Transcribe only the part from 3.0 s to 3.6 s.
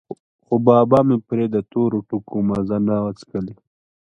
وڅکلې.